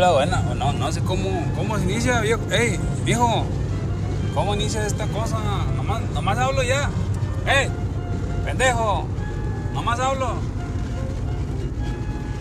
Hola, 0.00 0.54
no, 0.54 0.72
no 0.72 0.92
sé 0.92 1.00
cómo, 1.00 1.28
cómo 1.56 1.76
se 1.76 1.82
inicia, 1.82 2.20
viejo. 2.20 2.40
Ey, 2.52 2.78
viejo, 3.04 3.42
¿cómo 4.32 4.54
inicia 4.54 4.86
esta 4.86 5.08
cosa? 5.08 5.38
Nomás, 5.74 6.02
nomás 6.14 6.38
hablo 6.38 6.62
ya. 6.62 6.88
Ey, 7.44 7.68
pendejo, 8.44 9.06
nomás 9.74 9.98
hablo. 9.98 10.34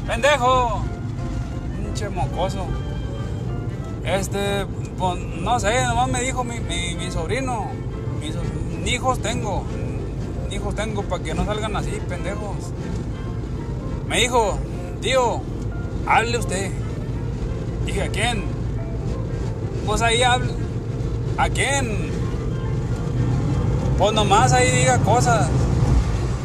Pendejo, 0.05 0.83
pinche 1.81 2.09
mocoso. 2.09 2.67
Este, 4.05 4.67
pues 4.95 5.19
no 5.19 5.59
sé, 5.59 5.83
nomás 5.85 6.09
me 6.09 6.21
dijo 6.21 6.43
mi, 6.43 6.59
mi, 6.59 6.93
mi 6.93 7.09
sobrino. 7.09 7.71
Mis 8.19 8.35
hijos 8.87 9.19
tengo, 9.19 9.63
hijos 10.51 10.75
tengo 10.75 11.01
para 11.01 11.23
que 11.23 11.33
no 11.33 11.43
salgan 11.43 11.75
así, 11.75 11.99
pendejos. 12.07 12.71
Me 14.07 14.19
dijo, 14.19 14.59
tío, 15.01 15.41
hable 16.05 16.37
usted. 16.37 16.86
Dije, 17.87 18.03
¿a 18.03 18.09
quién? 18.09 18.43
Pues 19.85 20.01
ahí 20.03 20.21
hable. 20.21 20.51
¿A 21.37 21.49
quién? 21.49 22.11
Pues 23.97 24.13
nomás 24.13 24.53
ahí 24.53 24.69
diga 24.71 24.99
cosas. 24.99 25.47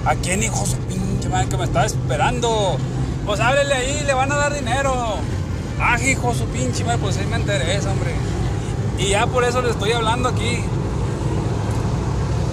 ¿A 0.07 0.15
quién, 0.15 0.43
hijo 0.43 0.65
su 0.65 0.77
pinche 0.79 1.29
madre 1.29 1.49
que 1.49 1.57
me 1.59 1.65
está 1.65 1.85
esperando? 1.85 2.79
Pues 3.27 3.41
háblele 3.41 3.75
ahí, 3.75 4.05
le 4.07 4.15
van 4.15 4.33
a 4.33 4.37
dar 4.37 4.55
dinero. 4.55 5.17
Ah, 5.81 6.01
hijo 6.01 6.35
su 6.35 6.45
pinche 6.47 6.85
madre, 6.85 6.99
pues 6.99 7.17
sí 7.17 7.23
me 7.31 7.39
interesa, 7.39 7.91
hombre. 7.91 8.15
Y 8.99 9.11
ya 9.11 9.27
por 9.27 9.45
eso 9.45 9.61
le 9.63 9.71
estoy 9.71 9.93
hablando 9.93 10.29
aquí. 10.31 10.61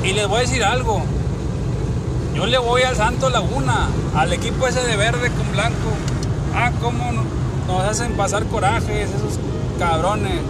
Y 0.04 0.14
les 0.14 0.28
voy 0.28 0.38
a 0.40 0.42
decir 0.42 0.64
algo. 0.64 1.02
Yo 2.36 2.46
le 2.46 2.58
voy 2.58 2.82
al 2.84 2.96
Santo 2.96 3.30
Laguna, 3.30 3.90
al 4.16 4.32
equipo 4.34 4.66
ese 4.68 4.82
de 4.82 4.96
verde 4.96 5.30
con 5.32 5.52
blanco. 5.52 5.90
Ah, 6.56 6.72
cómo 6.82 7.12
no- 7.12 7.24
nos 7.70 7.84
hacen 7.84 8.14
pasar 8.14 8.46
corajes 8.46 9.10
esos 9.10 9.40
cabrones. 9.78 10.42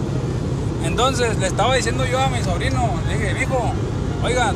Entonces 0.85 1.37
le 1.37 1.47
estaba 1.47 1.75
diciendo 1.75 2.05
yo 2.05 2.17
a 2.19 2.29
mi 2.29 2.41
sobrino, 2.41 2.89
le 3.07 3.17
dije, 3.17 3.43
hijo, 3.43 3.73
oigan, 4.23 4.55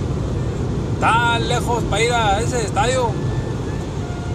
está 0.93 1.39
lejos 1.39 1.83
para 1.83 2.01
ir 2.01 2.13
a 2.13 2.39
ese 2.39 2.61
estadio. 2.61 3.09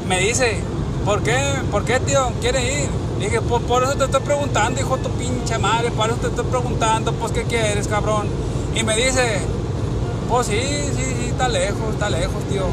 Me 0.06 0.20
dice, 0.20 0.60
¿por 1.06 1.22
qué? 1.22 1.38
¿Por 1.70 1.84
qué, 1.84 2.00
tío? 2.00 2.30
¿Quiere 2.40 2.82
ir? 2.82 2.88
Dije, 3.18 3.40
pues 3.40 3.62
por 3.62 3.82
eso 3.82 3.94
te 3.94 4.04
estoy 4.04 4.20
preguntando, 4.20 4.78
hijo 4.80 4.98
tu 4.98 5.08
pinche 5.10 5.58
madre, 5.58 5.90
por 5.90 6.10
eso 6.10 6.18
te 6.18 6.28
estoy 6.28 6.44
preguntando, 6.44 7.12
pues 7.14 7.32
qué 7.32 7.44
quieres, 7.44 7.88
cabrón. 7.88 8.28
Y 8.74 8.84
me 8.84 8.94
dice, 8.94 9.40
pues 10.28 10.48
sí, 10.48 10.60
sí, 10.60 11.02
sí, 11.02 11.26
está 11.30 11.48
lejos, 11.48 11.94
está 11.94 12.10
lejos, 12.10 12.44
tío. 12.50 12.66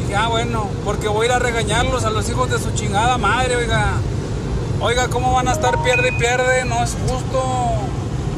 Dije, 0.00 0.14
ah, 0.16 0.28
bueno, 0.28 0.68
porque 0.84 1.08
voy 1.08 1.26
a 1.26 1.30
ir 1.30 1.32
a 1.32 1.38
regañarlos 1.40 2.04
a 2.04 2.10
los 2.10 2.28
hijos 2.28 2.48
de 2.48 2.58
su 2.60 2.70
chingada 2.70 3.18
madre, 3.18 3.56
oiga. 3.56 3.94
Oiga, 4.82 5.08
¿cómo 5.08 5.34
van 5.34 5.46
a 5.46 5.52
estar 5.52 5.82
pierde 5.82 6.08
y 6.08 6.12
pierde? 6.12 6.64
No 6.64 6.82
es 6.82 6.96
justo, 7.06 7.42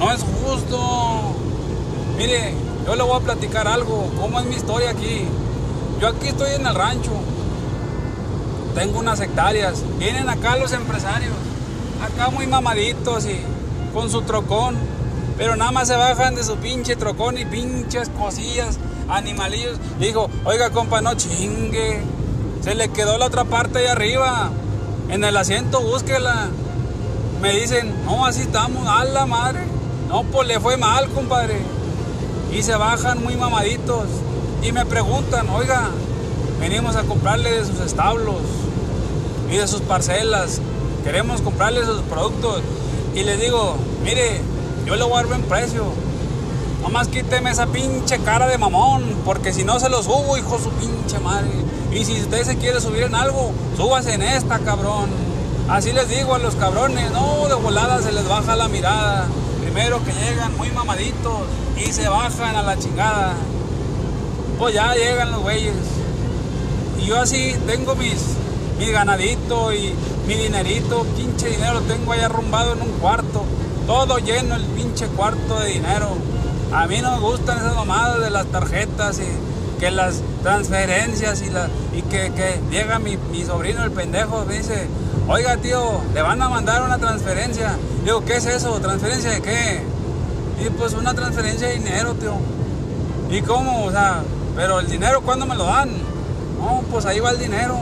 no 0.00 0.10
es 0.10 0.24
justo. 0.24 1.36
Mire, 2.16 2.52
yo 2.84 2.96
le 2.96 3.02
voy 3.04 3.16
a 3.16 3.20
platicar 3.20 3.68
algo, 3.68 4.10
cómo 4.20 4.40
es 4.40 4.46
mi 4.46 4.56
historia 4.56 4.90
aquí. 4.90 5.24
Yo 6.00 6.08
aquí 6.08 6.26
estoy 6.26 6.50
en 6.54 6.66
el 6.66 6.74
rancho, 6.74 7.12
tengo 8.74 8.98
unas 8.98 9.20
hectáreas. 9.20 9.84
Vienen 10.00 10.28
acá 10.28 10.56
los 10.56 10.72
empresarios, 10.72 11.32
acá 12.02 12.30
muy 12.30 12.48
mamaditos 12.48 13.24
y 13.26 13.40
con 13.94 14.10
su 14.10 14.22
trocón, 14.22 14.74
pero 15.38 15.54
nada 15.54 15.70
más 15.70 15.86
se 15.86 15.94
bajan 15.94 16.34
de 16.34 16.42
su 16.42 16.56
pinche 16.56 16.96
trocón 16.96 17.38
y 17.38 17.44
pinches 17.44 18.08
cosillas, 18.18 18.78
animalillos. 19.08 19.78
Le 20.00 20.06
digo, 20.06 20.28
oiga 20.44 20.70
compa, 20.70 21.02
no 21.02 21.14
chingue, 21.14 22.02
se 22.64 22.74
le 22.74 22.88
quedó 22.88 23.16
la 23.16 23.26
otra 23.26 23.44
parte 23.44 23.78
ahí 23.78 23.86
arriba, 23.86 24.50
en 25.12 25.22
el 25.24 25.36
asiento, 25.36 25.82
búsquela. 25.82 26.48
Me 27.42 27.52
dicen, 27.52 27.94
no, 28.06 28.24
así 28.24 28.40
estamos, 28.40 28.88
a 28.88 29.04
la 29.04 29.26
madre. 29.26 29.60
No, 30.08 30.24
pues 30.24 30.48
le 30.48 30.58
fue 30.58 30.78
mal, 30.78 31.08
compadre. 31.10 31.60
Y 32.50 32.62
se 32.62 32.74
bajan 32.74 33.22
muy 33.22 33.36
mamaditos. 33.36 34.06
Y 34.62 34.72
me 34.72 34.86
preguntan, 34.86 35.50
oiga, 35.50 35.90
venimos 36.58 36.96
a 36.96 37.02
comprarle 37.02 37.52
de 37.52 37.66
sus 37.66 37.80
establos 37.80 38.40
y 39.50 39.56
de 39.58 39.68
sus 39.68 39.82
parcelas. 39.82 40.62
Queremos 41.04 41.42
comprarle 41.42 41.84
sus 41.84 42.00
productos. 42.02 42.62
Y 43.14 43.22
les 43.24 43.38
digo, 43.38 43.76
mire, 44.02 44.40
yo 44.86 44.96
le 44.96 45.04
voy 45.04 45.12
a 45.12 45.16
dar 45.16 45.26
buen 45.26 45.42
precio. 45.42 45.84
Nomás 46.80 47.08
quíteme 47.08 47.50
esa 47.50 47.66
pinche 47.66 48.18
cara 48.20 48.48
de 48.48 48.56
mamón, 48.56 49.04
porque 49.26 49.52
si 49.52 49.62
no 49.62 49.78
se 49.78 49.90
lo 49.90 50.02
subo, 50.02 50.38
hijo 50.38 50.58
su 50.58 50.70
pinche 50.70 51.18
madre. 51.18 51.50
Y 51.94 52.04
si 52.04 52.20
usted 52.20 52.44
se 52.44 52.56
quiere 52.56 52.80
subir 52.80 53.02
en 53.02 53.14
algo, 53.14 53.52
súbase 53.76 54.14
en 54.14 54.22
esta, 54.22 54.58
cabrón. 54.60 55.10
Así 55.68 55.92
les 55.92 56.08
digo 56.08 56.34
a 56.34 56.38
los 56.38 56.54
cabrones, 56.56 57.10
no, 57.12 57.46
de 57.48 57.54
volada 57.54 58.00
se 58.00 58.12
les 58.12 58.26
baja 58.26 58.56
la 58.56 58.68
mirada. 58.68 59.26
Primero 59.60 60.02
que 60.04 60.12
llegan 60.12 60.56
muy 60.56 60.70
mamaditos 60.70 61.40
y 61.76 61.92
se 61.92 62.08
bajan 62.08 62.56
a 62.56 62.62
la 62.62 62.78
chingada. 62.78 63.34
Pues 64.58 64.74
ya 64.74 64.94
llegan 64.94 65.32
los 65.32 65.42
güeyes. 65.42 65.74
Y 67.00 67.06
yo 67.06 67.20
así 67.20 67.54
tengo 67.66 67.94
mis, 67.94 68.22
mi 68.78 68.90
ganadito 68.90 69.72
y 69.72 69.94
mi 70.26 70.34
dinerito, 70.34 71.04
pinche 71.16 71.48
dinero, 71.48 71.74
lo 71.74 71.80
tengo 71.82 72.12
ahí 72.12 72.20
arrumbado 72.20 72.72
en 72.72 72.82
un 72.82 72.92
cuarto. 73.00 73.44
Todo 73.86 74.18
lleno 74.18 74.54
el 74.54 74.64
pinche 74.64 75.06
cuarto 75.08 75.58
de 75.60 75.68
dinero. 75.70 76.08
A 76.72 76.86
mí 76.86 77.00
no 77.02 77.12
me 77.12 77.20
gustan 77.20 77.58
esas 77.58 77.74
mamadas 77.74 78.20
de 78.20 78.30
las 78.30 78.46
tarjetas 78.46 79.18
y 79.18 79.51
que 79.82 79.90
las 79.90 80.22
transferencias 80.44 81.42
y, 81.42 81.50
la, 81.50 81.68
y 81.92 82.02
que, 82.02 82.32
que 82.34 82.60
llega 82.70 83.00
mi, 83.00 83.18
sobrino, 83.44 83.82
el 83.82 83.90
pendejo, 83.90 84.44
me 84.44 84.58
dice, 84.58 84.86
oiga 85.26 85.56
tío, 85.56 86.00
le 86.14 86.22
van 86.22 86.40
a 86.40 86.48
mandar 86.48 86.84
una 86.84 86.98
transferencia. 86.98 87.76
Digo, 88.04 88.24
¿qué 88.24 88.36
es 88.36 88.46
eso? 88.46 88.78
¿Transferencia 88.78 89.30
de 89.30 89.42
qué? 89.42 89.82
Y 90.64 90.70
pues 90.70 90.92
una 90.92 91.14
transferencia 91.14 91.66
de 91.66 91.74
dinero, 91.74 92.14
tío. 92.14 92.34
¿Y 93.28 93.42
cómo? 93.42 93.86
O 93.86 93.90
sea, 93.90 94.22
pero 94.54 94.78
el 94.78 94.86
dinero, 94.86 95.20
¿cuándo 95.22 95.46
me 95.46 95.56
lo 95.56 95.64
dan? 95.64 95.90
No, 96.60 96.84
pues 96.92 97.04
ahí 97.04 97.18
va 97.18 97.32
el 97.32 97.40
dinero. 97.40 97.76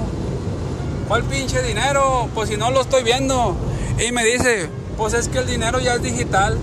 ¿Cuál 1.06 1.24
pinche 1.24 1.62
dinero? 1.62 2.30
Pues 2.34 2.48
si 2.48 2.56
no 2.56 2.70
lo 2.70 2.80
estoy 2.80 3.02
viendo. 3.02 3.54
Y 4.02 4.10
me 4.10 4.24
dice, 4.24 4.70
pues 4.96 5.12
es 5.12 5.28
que 5.28 5.40
el 5.40 5.46
dinero 5.46 5.78
ya 5.80 5.96
es 5.96 6.02
digital. 6.02 6.56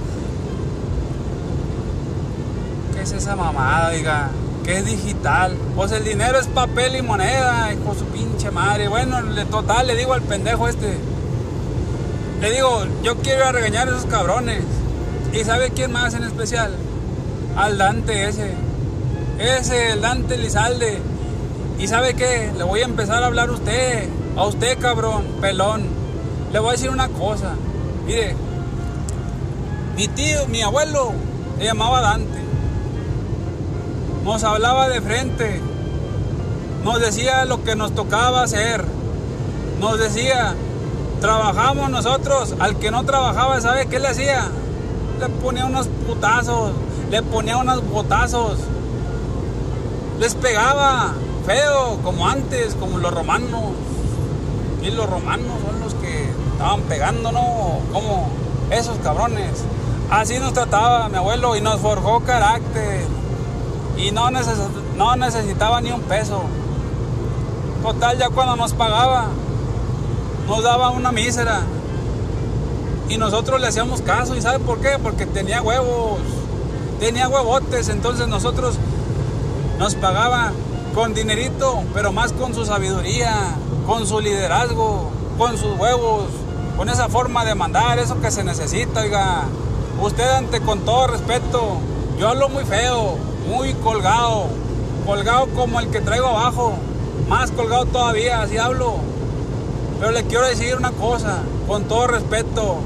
¿Qué 2.96 3.04
es 3.04 3.12
esa 3.12 3.36
mamada, 3.36 3.92
diga? 3.92 4.31
¿Qué 4.67 4.79
es 4.79 4.85
digital? 4.85 5.55
Pues 5.78 5.94
el 5.94 6.03
dinero 6.03 6.38
es 6.38 6.47
papel 6.47 6.97
y 6.97 7.01
moneda, 7.01 7.72
hijo 7.72 7.95
su 7.95 8.03
pinche 8.07 8.51
madre. 8.51 8.89
Bueno, 8.89 9.22
le, 9.22 9.45
total, 9.45 9.88
le 9.88 9.95
digo 9.95 10.13
al 10.13 10.22
pendejo 10.22 10.67
este. 10.67 10.97
Le 12.41 12.51
digo, 12.51 12.83
yo 13.01 13.16
quiero 13.16 13.39
ir 13.39 13.45
a 13.45 13.51
regañar 13.53 13.88
a 13.88 13.91
esos 13.91 14.07
cabrones. 14.07 14.61
¿Y 15.31 15.45
sabe 15.45 15.69
quién 15.69 15.94
más 15.94 16.16
en 16.16 16.25
especial? 16.25 16.75
Al 17.56 17.77
Dante 17.77 18.27
ese. 18.27 18.56
Ese, 19.39 19.94
el 19.94 20.01
Dante 20.01 20.38
Lizalde. 20.38 21.00
¿Y 21.79 21.88
sabe 21.88 22.16
qué? 22.16 22.51
Le 22.57 22.66
voy 22.66 22.81
a 22.81 22.85
empezar 22.85 23.23
a 23.23 23.27
hablar 23.27 23.47
a 23.47 23.53
usted. 23.53 24.09
A 24.35 24.45
usted, 24.47 24.77
cabrón, 24.79 25.23
pelón. 25.39 25.83
Le 26.51 26.59
voy 26.59 26.67
a 26.67 26.72
decir 26.73 26.89
una 26.89 27.07
cosa. 27.07 27.56
Mire, 28.06 28.35
mi 29.95 30.09
tío, 30.09 30.45
mi 30.47 30.61
abuelo, 30.61 31.13
se 31.57 31.63
llamaba 31.63 32.01
Dante. 32.01 32.47
Nos 34.27 34.43
hablaba 34.43 34.89
de 34.89 34.99
frente. 34.99 35.61
Nos 36.83 36.99
decía 36.99 37.45
lo 37.45 37.63
que 37.63 37.77
nos 37.77 37.95
tocaba 37.95 38.43
hacer. 38.43 38.83
Nos 39.79 39.97
decía, 39.97 40.53
trabajamos 41.21 41.89
nosotros. 41.89 42.53
Al 42.59 42.75
que 42.75 42.91
no 42.91 43.05
trabajaba, 43.05 43.61
¿sabe 43.61 43.85
qué 43.85 44.01
le 44.01 44.09
hacía? 44.09 44.49
Le 45.21 45.29
ponía 45.29 45.65
unos 45.65 45.88
putazos. 46.05 46.73
Le 47.09 47.23
ponía 47.23 47.55
unos 47.55 47.89
botazos. 47.89 48.57
Les 50.19 50.35
pegaba 50.35 51.13
feo, 51.45 51.97
como 52.03 52.27
antes, 52.27 52.75
como 52.75 52.97
los 52.97 53.13
romanos. 53.13 53.71
Y 54.83 54.91
los 54.91 55.09
romanos 55.09 55.53
son 55.65 55.80
los 55.80 55.94
que 55.94 56.30
estaban 56.51 56.81
pegando, 56.81 57.31
¿no? 57.31 57.80
Como 57.94 58.27
esos 58.71 58.97
cabrones. 58.97 59.63
Así 60.12 60.38
nos 60.38 60.51
trataba 60.51 61.07
mi 61.07 61.15
abuelo 61.15 61.56
y 61.56 61.62
nos 61.62 61.80
forjó 61.80 62.19
carácter. 62.19 63.06
Y 63.97 64.11
no, 64.11 64.29
neces 64.31 64.57
no 64.95 65.15
necesitaba 65.15 65.81
ni 65.81 65.91
un 65.91 66.01
peso. 66.01 66.41
Total, 67.81 68.17
ya 68.17 68.29
cuando 68.29 68.55
nos 68.55 68.73
pagaba, 68.73 69.27
nos 70.47 70.63
daba 70.63 70.89
una 70.91 71.11
mísera. 71.11 71.61
Y 73.09 73.17
nosotros 73.17 73.59
le 73.61 73.67
hacíamos 73.67 74.01
caso. 74.01 74.35
¿Y 74.35 74.41
sabe 74.41 74.59
por 74.59 74.79
qué? 74.79 74.99
Porque 75.01 75.25
tenía 75.25 75.61
huevos. 75.61 76.19
Tenía 76.99 77.27
huevotes. 77.27 77.89
Entonces 77.89 78.27
nosotros 78.27 78.75
nos 79.79 79.95
pagaba 79.95 80.51
con 80.94 81.13
dinerito, 81.13 81.83
pero 81.94 82.11
más 82.11 82.33
con 82.33 82.55
su 82.55 82.65
sabiduría, 82.65 83.55
con 83.85 84.07
su 84.07 84.19
liderazgo, 84.19 85.11
con 85.38 85.57
sus 85.57 85.77
huevos, 85.77 86.23
con 86.75 86.89
esa 86.89 87.07
forma 87.07 87.45
de 87.45 87.53
mandar, 87.53 87.99
eso 87.99 88.19
que 88.19 88.31
se 88.31 88.44
necesita, 88.44 89.01
oiga. 89.01 89.44
Usted 90.01 90.29
ante 90.29 90.59
con 90.61 90.79
todo 90.81 91.07
respeto, 91.07 91.77
yo 92.19 92.29
hablo 92.29 92.49
muy 92.49 92.63
feo, 92.63 93.15
muy 93.47 93.73
colgado, 93.75 94.47
colgado 95.05 95.47
como 95.55 95.79
el 95.79 95.89
que 95.89 96.01
traigo 96.01 96.27
abajo, 96.27 96.73
más 97.29 97.51
colgado 97.51 97.85
todavía, 97.85 98.41
así 98.41 98.57
hablo. 98.57 98.95
Pero 99.99 100.11
le 100.11 100.23
quiero 100.25 100.45
decir 100.45 100.75
una 100.75 100.91
cosa, 100.91 101.39
con 101.67 101.85
todo 101.85 102.07
respeto. 102.07 102.79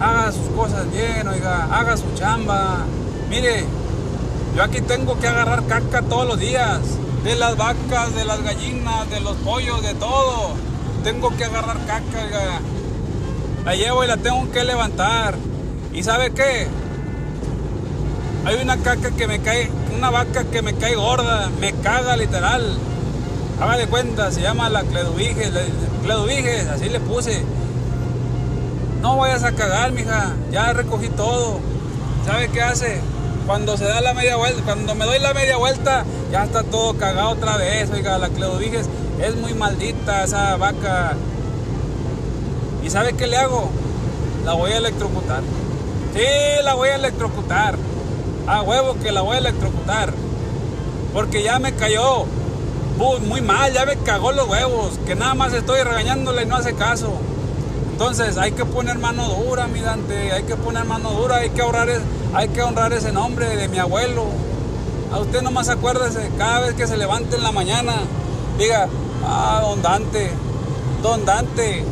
Haga 0.00 0.32
sus 0.32 0.48
cosas 0.56 0.90
bien, 0.90 1.26
oiga, 1.28 1.68
haga 1.72 1.96
su 1.96 2.12
chamba. 2.14 2.84
Mire, 3.28 3.64
yo 4.54 4.62
aquí 4.62 4.80
tengo 4.80 5.18
que 5.18 5.28
agarrar 5.28 5.66
caca 5.66 6.02
todos 6.02 6.26
los 6.26 6.38
días. 6.38 6.80
De 7.24 7.36
las 7.36 7.56
vacas, 7.56 8.14
de 8.16 8.24
las 8.24 8.42
gallinas, 8.42 9.08
de 9.08 9.20
los 9.20 9.36
pollos, 9.38 9.82
de 9.82 9.94
todo. 9.94 10.54
Tengo 11.04 11.30
que 11.36 11.44
agarrar 11.44 11.78
caca, 11.86 12.24
oiga. 12.24 12.60
La 13.64 13.74
llevo 13.76 14.04
y 14.04 14.08
la 14.08 14.16
tengo 14.16 14.50
que 14.50 14.64
levantar. 14.64 15.36
¿Y 15.92 16.02
sabe 16.02 16.32
qué? 16.32 16.66
Hay 18.44 18.56
una 18.60 18.76
caca 18.76 19.12
que 19.12 19.28
me 19.28 19.40
cae, 19.40 19.70
una 19.96 20.10
vaca 20.10 20.44
que 20.44 20.62
me 20.62 20.74
cae 20.74 20.96
gorda, 20.96 21.48
me 21.60 21.72
caga 21.74 22.16
literal. 22.16 22.76
Haga 23.60 23.76
de 23.76 23.86
cuenta, 23.86 24.32
se 24.32 24.42
llama 24.42 24.68
la 24.68 24.82
Cledoviges, 24.82 25.52
Cledoviges, 26.02 26.66
así 26.66 26.88
le 26.88 26.98
puse. 26.98 27.44
No 29.00 29.16
vayas 29.16 29.44
a 29.44 29.52
cagar, 29.52 29.92
mija, 29.92 30.34
ya 30.50 30.72
recogí 30.72 31.08
todo. 31.08 31.60
¿Sabe 32.26 32.48
qué 32.48 32.62
hace? 32.62 33.00
Cuando 33.46 33.76
se 33.76 33.84
da 33.84 34.00
la 34.00 34.12
media 34.14 34.36
vuelta, 34.36 34.62
cuando 34.64 34.94
me 34.96 35.04
doy 35.04 35.20
la 35.20 35.34
media 35.34 35.56
vuelta, 35.56 36.04
ya 36.32 36.42
está 36.42 36.64
todo 36.64 36.96
cagado 36.96 37.30
otra 37.30 37.56
vez. 37.56 37.90
Oiga, 37.92 38.18
la 38.18 38.28
Cledoviges 38.28 38.88
es 39.20 39.36
muy 39.36 39.54
maldita 39.54 40.24
esa 40.24 40.56
vaca. 40.56 41.14
¿Y 42.82 42.90
sabe 42.90 43.12
qué 43.12 43.28
le 43.28 43.36
hago? 43.36 43.70
La 44.44 44.54
voy 44.54 44.72
a 44.72 44.78
electrocutar. 44.78 45.42
Sí, 46.14 46.64
la 46.64 46.74
voy 46.74 46.88
a 46.88 46.96
electrocutar. 46.96 47.76
A 48.46 48.62
huevo 48.62 48.96
que 49.02 49.12
la 49.12 49.20
voy 49.22 49.36
a 49.36 49.38
electrocutar. 49.40 50.12
Porque 51.12 51.42
ya 51.42 51.58
me 51.58 51.74
cayó. 51.74 52.26
muy 53.26 53.40
mal, 53.40 53.72
ya 53.72 53.86
me 53.86 53.96
cagó 53.96 54.32
los 54.32 54.48
huevos. 54.48 54.98
Que 55.06 55.14
nada 55.14 55.34
más 55.34 55.52
estoy 55.52 55.82
regañándole 55.82 56.42
y 56.42 56.46
no 56.46 56.56
hace 56.56 56.74
caso. 56.74 57.12
Entonces 57.92 58.36
hay 58.38 58.52
que 58.52 58.64
poner 58.64 58.98
mano 58.98 59.28
dura, 59.28 59.66
mi 59.66 59.80
Dante. 59.80 60.32
Hay 60.32 60.42
que 60.44 60.56
poner 60.56 60.84
mano 60.84 61.10
dura. 61.12 61.36
Hay 61.36 61.50
que, 61.50 61.62
ahorrar, 61.62 61.88
hay 62.34 62.48
que 62.48 62.62
honrar 62.62 62.92
ese 62.92 63.12
nombre 63.12 63.56
de 63.56 63.68
mi 63.68 63.78
abuelo. 63.78 64.26
A 65.12 65.18
usted 65.18 65.42
nomás 65.42 65.68
acuérdese, 65.68 66.30
cada 66.38 66.60
vez 66.60 66.74
que 66.74 66.86
se 66.86 66.96
levante 66.96 67.36
en 67.36 67.42
la 67.42 67.52
mañana, 67.52 67.92
diga, 68.58 68.88
ah, 69.26 69.60
don 69.62 69.82
Dante, 69.82 70.30
don 71.02 71.26
Dante, 71.26 71.84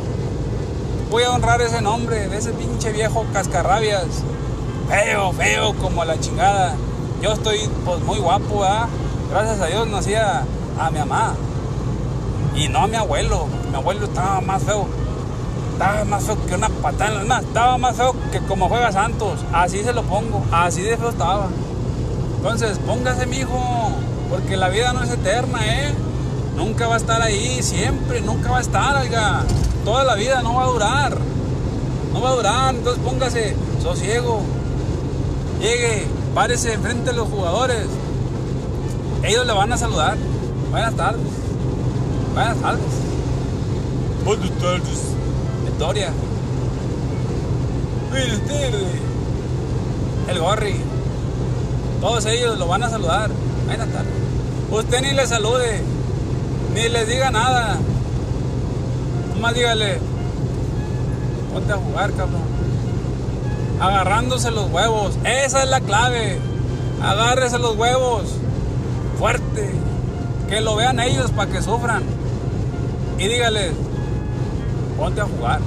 voy 1.11 1.21
a 1.21 1.31
honrar 1.31 1.61
ese 1.61 1.81
nombre 1.81 2.27
de 2.29 2.37
ese 2.37 2.51
pinche 2.51 2.91
viejo 2.91 3.23
cascarrabias. 3.31 4.07
Feo, 4.91 5.31
feo 5.31 5.73
como 5.75 6.03
la 6.03 6.19
chingada. 6.19 6.75
Yo 7.21 7.31
estoy 7.31 7.59
pues 7.85 8.01
muy 8.01 8.19
guapo. 8.19 8.65
Gracias 9.29 9.61
a 9.61 9.65
Dios 9.67 9.87
nací 9.87 10.13
a, 10.13 10.43
mi 10.91 10.99
mamá. 10.99 11.33
Y 12.55 12.67
no 12.67 12.79
a 12.79 12.87
mi 12.87 12.97
abuelo. 12.97 13.47
Mi 13.69 13.75
abuelo 13.75 14.05
estaba 14.05 14.41
más 14.41 14.63
feo. 14.63 14.85
Estaba 15.73 16.03
más 16.03 16.23
feo 16.23 16.45
que 16.45 16.55
una 16.55 16.69
patada. 16.69 17.23
Más, 17.23 17.43
estaba 17.43 17.77
más 17.77 17.95
feo 17.95 18.13
que 18.31 18.39
como 18.41 18.67
juega 18.67 18.91
Santos. 18.91 19.39
Así 19.53 19.81
se 19.81 19.93
lo 19.93 20.03
pongo. 20.03 20.43
Así 20.51 20.81
de. 20.81 20.97
Entonces, 22.37 22.77
póngase, 22.85 23.25
mijo. 23.25 23.91
Porque 24.29 24.57
la 24.57 24.67
vida 24.69 24.91
no 24.93 25.03
es 25.03 25.09
eterna, 25.09 25.59
¿eh? 25.65 25.93
Nunca 26.55 26.87
va 26.87 26.95
a 26.95 26.97
estar 26.97 27.21
ahí, 27.21 27.63
siempre, 27.63 28.21
nunca 28.21 28.51
va 28.51 28.57
a 28.57 28.61
estar, 28.61 28.95
oiga 28.97 29.45
toda 29.83 30.03
la 30.03 30.15
vida 30.15 30.41
no 30.41 30.55
va 30.55 30.63
a 30.63 30.67
durar. 30.67 31.17
No 32.13 32.21
va 32.21 32.29
a 32.29 32.35
durar, 32.35 32.75
entonces 32.75 33.03
póngase 33.03 33.55
sosiego. 33.81 34.41
Llegue, 35.61 36.07
párese 36.33 36.73
enfrente 36.73 37.11
de 37.11 37.17
los 37.17 37.29
jugadores. 37.29 37.85
Ellos 39.23 39.45
le 39.45 39.53
van 39.53 39.71
a 39.71 39.77
saludar. 39.77 40.17
Buenas 40.71 40.95
tardes. 40.95 41.21
Buenas 42.33 42.57
tardes. 42.57 42.83
Buenas 44.23 44.51
tardes. 44.51 44.99
Victoria. 45.65 46.11
Buenas 48.09 48.39
tardes. 48.47 48.83
El 50.27 50.39
Gorri. 50.39 50.75
Todos 51.99 52.25
ellos 52.25 52.57
lo 52.57 52.67
van 52.67 52.83
a 52.83 52.89
saludar. 52.89 53.29
Buenas 53.65 53.87
tardes. 53.89 54.13
Usted 54.71 55.01
ni 55.01 55.11
le 55.11 55.27
salude. 55.27 55.81
Ni 56.73 56.89
les 56.89 57.07
diga 57.07 57.31
nada 57.31 57.77
más 59.41 59.55
dígale, 59.55 59.97
ponte 61.51 61.73
a 61.73 61.77
jugar, 61.77 62.11
cabrón. 62.11 62.60
Agarrándose 63.81 64.51
los 64.51 64.69
huevos. 64.71 65.17
Esa 65.25 65.63
es 65.63 65.69
la 65.69 65.81
clave. 65.81 66.39
Agárrese 67.03 67.59
los 67.59 67.75
huevos. 67.75 68.23
Fuerte. 69.19 69.71
Que 70.47 70.61
lo 70.61 70.75
vean 70.75 70.99
ellos 70.99 71.31
para 71.31 71.51
que 71.51 71.61
sufran. 71.61 72.03
Y 73.17 73.27
dígale, 73.27 73.71
ponte 74.97 75.21
a 75.21 75.25
jugar. 75.25 75.59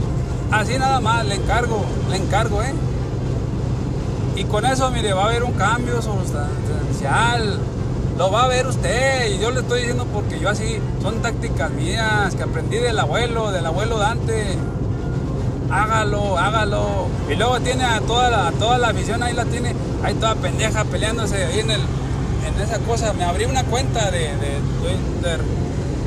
Así 0.51 0.79
nada 0.79 1.01
más, 1.01 1.27
le 1.27 1.35
encargo, 1.37 1.85
le 2.11 2.17
encargo, 2.17 2.63
¿eh? 2.63 2.73
Y 4.37 4.45
con 4.45 4.65
eso, 4.67 4.91
mire, 4.91 5.13
va 5.13 5.25
a 5.25 5.27
haber 5.27 5.45
un 5.45 5.53
cambio 5.53 6.01
sustancial 6.01 7.61
lo 8.17 8.31
va 8.31 8.45
a 8.45 8.49
ver 8.49 8.67
usted. 8.67 9.33
Y 9.33 9.39
yo 9.39 9.51
le 9.51 9.61
estoy 9.61 9.81
diciendo 9.81 10.07
porque 10.13 10.39
yo 10.39 10.49
así, 10.49 10.79
son 11.03 11.21
tácticas 11.23 11.71
mías 11.71 12.35
que 12.35 12.43
aprendí 12.43 12.79
del 12.79 12.99
abuelo, 12.99 13.51
del 13.51 13.67
abuelo 13.67 13.99
Dante. 13.99 14.57
Hágalo, 15.75 16.39
hágalo. 16.39 17.09
Y 17.29 17.35
luego 17.35 17.59
tiene 17.59 17.85
a 17.85 18.01
toda 18.01 18.31
la, 18.31 18.53
toda 18.53 18.79
la 18.79 18.91
afición, 18.91 19.25
ahí 19.25 19.35
la 19.35 19.45
tiene, 19.45 19.75
ahí 20.05 20.15
toda 20.15 20.37
pendeja 20.37 20.85
peleándose 20.85 21.45
ahí 21.45 21.59
en, 21.59 21.71
el, 21.73 21.81
en 21.81 22.63
esa 22.63 22.79
cosa. 22.79 23.13
Me 23.13 23.25
abrí 23.25 23.45
una 23.47 23.65
cuenta 23.65 24.09
de, 24.13 24.29
Twitter. 24.81 25.41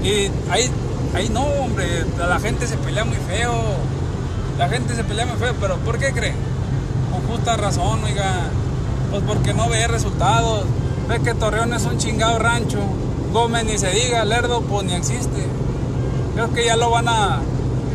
Y 0.03 0.31
ahí, 0.49 0.71
ahí 1.13 1.27
no, 1.27 1.43
hombre, 1.43 2.05
la 2.17 2.39
gente 2.39 2.65
se 2.65 2.77
pelea 2.77 3.03
muy 3.03 3.17
feo. 3.17 3.53
La 4.57 4.69
gente 4.69 4.95
se 4.95 5.03
pelea 5.03 5.25
muy 5.25 5.35
feo, 5.35 5.53
pero 5.59 5.75
¿por 5.79 5.99
qué 5.99 6.13
cree? 6.13 6.33
Con 7.11 7.27
justa 7.27 7.57
razón, 7.57 8.01
oiga. 8.05 8.49
Pues 9.11 9.21
porque 9.27 9.53
no 9.53 9.67
ve 9.67 9.85
resultados. 9.87 10.63
Ve 11.09 11.19
que 11.19 11.33
Torreón 11.33 11.73
es 11.73 11.83
un 11.83 11.97
chingado 11.97 12.39
rancho. 12.39 12.79
Gómez 13.33 13.65
ni 13.65 13.77
se 13.77 13.89
diga, 13.89 14.23
Lerdo 14.23 14.61
pues 14.61 14.85
ni 14.85 14.93
existe. 14.93 15.45
Creo 16.35 16.53
que 16.53 16.63
ya 16.63 16.77
lo 16.77 16.89
van 16.89 17.09
a 17.09 17.41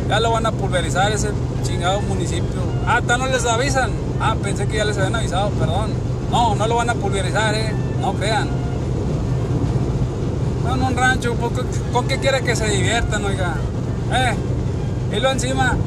ya 0.09 0.19
lo 0.19 0.31
van 0.31 0.45
a 0.45 0.51
pulverizar 0.51 1.11
ese 1.11 1.29
chingado 1.63 2.01
municipio. 2.01 2.61
Ah, 2.85 3.01
no 3.01 3.27
les 3.27 3.45
avisan. 3.45 3.91
Ah, 4.19 4.35
pensé 4.41 4.67
que 4.67 4.77
ya 4.77 4.85
les 4.85 4.97
habían 4.97 5.15
avisado, 5.15 5.49
perdón. 5.51 5.91
No, 6.31 6.55
no 6.55 6.67
lo 6.67 6.75
van 6.75 6.89
a 6.89 6.95
pulverizar, 6.95 7.55
eh. 7.55 7.73
No 8.01 8.13
crean. 8.13 8.49
en 10.73 10.81
un 10.81 10.97
rancho, 10.97 11.35
¿con 11.91 12.07
qué 12.07 12.17
quiere 12.17 12.41
que 12.41 12.55
se 12.55 12.67
diviertan, 12.67 13.23
oiga? 13.23 13.55
Eh, 14.11 14.35
y 15.15 15.19
lo 15.19 15.29
encima, 15.29 15.77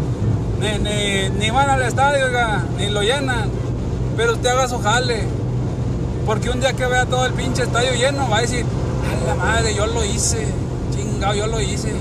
ni, 0.61 0.79
ni, 0.79 1.29
ni 1.31 1.50
van 1.50 1.69
al 1.71 1.83
estadio, 1.83 2.26
oiga, 2.26 2.62
ni 2.79 2.88
lo 2.88 3.02
llenan. 3.02 3.50
Pero 4.17 4.33
usted 4.35 4.50
haga 4.50 4.69
su 4.69 4.79
jale. 4.79 5.25
Porque 6.25 6.50
un 6.50 6.61
día 6.61 6.73
que 6.73 6.87
vea 6.87 7.07
todo 7.07 7.26
el 7.26 7.33
pinche 7.33 7.62
estadio 7.62 7.93
lleno, 7.95 8.29
va 8.29 8.38
a 8.38 8.41
decir, 8.41 8.64
a 8.64 9.26
la 9.26 9.35
madre, 9.35 9.75
yo 9.75 9.87
lo 9.87 10.05
hice, 10.05 10.47
chingado, 10.95 11.35
yo 11.35 11.47
lo 11.47 11.61
hice. 11.61 11.93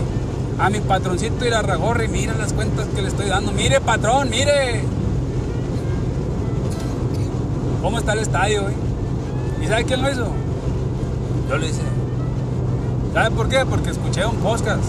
A 0.60 0.70
mi 0.70 0.80
patroncito 0.80 1.46
ir 1.46 1.54
a 1.54 1.62
Ragorri, 1.62 2.08
mira 2.08 2.34
las 2.34 2.54
cuentas 2.54 2.88
que 2.96 3.02
le 3.02 3.10
estoy 3.10 3.28
dando. 3.28 3.52
Mire, 3.52 3.82
patrón, 3.82 4.30
mire. 4.30 4.84
¿Cómo 7.82 7.98
está 8.00 8.14
el 8.14 8.20
estadio, 8.20 8.70
eh? 8.70 8.74
¿Y 9.62 9.68
sabe 9.68 9.84
quién 9.86 10.02
lo 10.02 10.12
hizo? 10.12 10.28
Yo 11.50 11.58
lo 11.58 11.66
hice. 11.66 11.82
¿Sabe 13.14 13.32
por 13.32 13.50
qué? 13.50 13.66
Porque 13.66 13.92
escuché 13.92 14.26
un 14.26 14.38
podcast 14.38 14.84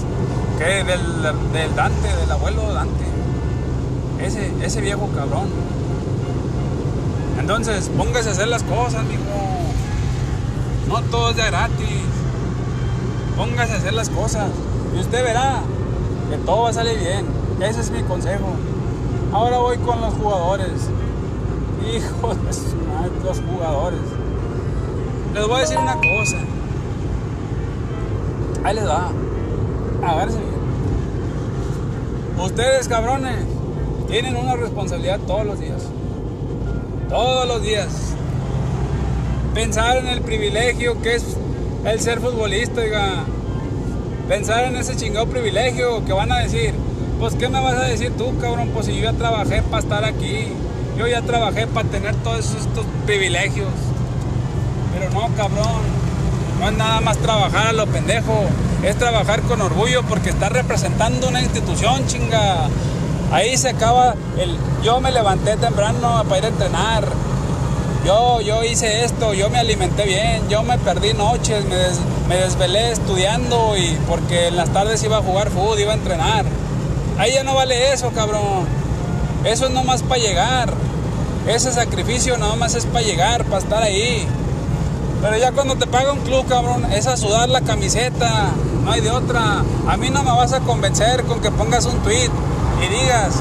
que 0.58 0.84
del, 0.84 1.22
del 1.52 1.74
Dante, 1.74 2.16
del 2.16 2.30
abuelo 2.30 2.72
Dante. 2.72 3.04
Ese, 4.20 4.52
ese 4.62 4.80
viejo 4.80 5.08
cabrón 5.14 5.48
entonces, 7.38 7.90
póngase 7.96 8.30
a 8.30 8.32
hacer 8.32 8.48
las 8.48 8.62
cosas, 8.62 9.04
mijo. 9.04 9.22
No 10.88 11.00
todo 11.10 11.30
es 11.30 11.36
de 11.36 11.44
gratis. 11.44 12.02
Póngase 13.36 13.74
a 13.74 13.76
hacer 13.76 13.92
las 13.92 14.08
cosas. 14.08 14.50
Y 14.96 15.00
usted 15.00 15.22
verá 15.22 15.60
que 16.30 16.36
todo 16.38 16.62
va 16.62 16.70
a 16.70 16.72
salir 16.72 16.98
bien. 16.98 17.26
Ese 17.60 17.80
es 17.80 17.90
mi 17.90 18.02
consejo. 18.02 18.46
Ahora 19.32 19.58
voy 19.58 19.76
con 19.78 20.00
los 20.00 20.14
jugadores. 20.14 20.72
Hijos 21.94 22.44
de 22.44 22.52
su 22.52 22.76
madre, 22.76 23.12
los 23.22 23.40
jugadores. 23.40 24.00
Les 25.34 25.46
voy 25.46 25.56
a 25.56 25.60
decir 25.60 25.78
una 25.78 25.94
cosa. 25.94 26.38
Ahí 28.64 28.74
les 28.74 28.88
va. 28.88 29.10
Agárrense 30.02 30.38
bien. 30.38 30.56
Ustedes, 32.44 32.88
cabrones, 32.88 33.44
tienen 34.08 34.36
una 34.36 34.56
responsabilidad 34.56 35.20
todos 35.26 35.46
los 35.46 35.60
días 35.60 35.82
todos 37.08 37.46
los 37.46 37.62
días. 37.62 37.88
Pensar 39.54 39.98
en 39.98 40.08
el 40.08 40.20
privilegio 40.20 41.00
que 41.02 41.14
es 41.14 41.36
el 41.84 42.00
ser 42.00 42.20
futbolista. 42.20 42.82
Pensar 44.28 44.64
en 44.64 44.74
ese 44.76 44.96
chingado 44.96 45.26
privilegio 45.26 46.04
que 46.04 46.12
van 46.12 46.32
a 46.32 46.38
decir. 46.38 46.74
Pues, 47.20 47.34
¿qué 47.34 47.48
me 47.48 47.60
vas 47.60 47.74
a 47.74 47.84
decir 47.84 48.12
tú, 48.18 48.36
cabrón? 48.40 48.70
Pues, 48.74 48.86
si 48.86 48.96
yo 48.96 49.04
ya 49.04 49.12
trabajé 49.12 49.62
para 49.62 49.82
estar 49.82 50.04
aquí. 50.04 50.48
Yo 50.98 51.06
ya 51.06 51.22
trabajé 51.22 51.66
para 51.68 51.88
tener 51.88 52.14
todos 52.16 52.54
estos 52.54 52.84
privilegios. 53.06 53.68
Pero 54.92 55.10
no, 55.12 55.34
cabrón. 55.36 55.80
No 56.58 56.68
es 56.68 56.76
nada 56.76 57.00
más 57.00 57.18
trabajar 57.18 57.68
a 57.68 57.72
lo 57.72 57.86
pendejo. 57.86 58.46
es 58.82 58.96
trabajar 58.96 59.42
con 59.42 59.60
orgullo 59.60 60.02
porque 60.02 60.30
estás 60.30 60.50
representando 60.50 61.28
una 61.28 61.40
institución, 61.40 62.06
chinga. 62.06 62.68
Ahí 63.30 63.56
se 63.56 63.70
acaba 63.70 64.14
el... 64.38 64.56
Yo 64.82 65.00
me 65.00 65.12
levanté 65.12 65.56
temprano 65.56 66.24
para 66.28 66.38
ir 66.38 66.44
a 66.44 66.48
entrenar. 66.48 67.04
Yo, 68.04 68.40
yo 68.40 68.64
hice 68.64 69.04
esto, 69.04 69.34
yo 69.34 69.50
me 69.50 69.58
alimenté 69.58 70.04
bien, 70.04 70.48
yo 70.48 70.62
me 70.62 70.78
perdí 70.78 71.12
noches, 71.12 71.64
me, 71.64 71.76
me 72.28 72.36
desvelé 72.36 72.92
estudiando 72.92 73.76
y 73.76 73.96
porque 74.08 74.48
en 74.48 74.56
las 74.56 74.70
tardes 74.70 75.02
iba 75.04 75.18
a 75.18 75.22
jugar 75.22 75.50
fútbol, 75.50 75.78
iba 75.78 75.92
a 75.92 75.96
entrenar. 75.96 76.44
Ahí 77.18 77.32
ya 77.32 77.44
no 77.44 77.54
vale 77.54 77.92
eso, 77.92 78.10
cabrón. 78.10 78.66
Eso 79.44 79.66
es 79.66 79.70
nomás 79.70 80.02
para 80.02 80.20
llegar. 80.20 80.72
Ese 81.46 81.72
sacrificio 81.72 82.36
nomás 82.36 82.74
es 82.74 82.86
para 82.86 83.04
llegar, 83.04 83.44
para 83.44 83.58
estar 83.58 83.82
ahí. 83.82 84.26
Pero 85.22 85.38
ya 85.38 85.52
cuando 85.52 85.76
te 85.76 85.86
paga 85.86 86.12
un 86.12 86.20
club, 86.20 86.46
cabrón, 86.46 86.84
es 86.92 87.06
a 87.06 87.16
sudar 87.16 87.48
la 87.48 87.60
camiseta. 87.60 88.50
No 88.84 88.90
hay 88.90 89.00
de 89.00 89.10
otra. 89.10 89.62
A 89.88 89.96
mí 89.96 90.10
no 90.10 90.22
me 90.22 90.32
vas 90.32 90.52
a 90.52 90.60
convencer 90.60 91.24
con 91.24 91.40
que 91.40 91.50
pongas 91.50 91.86
un 91.86 91.98
tweet 92.00 92.30
y 92.82 92.88
digas, 92.88 93.40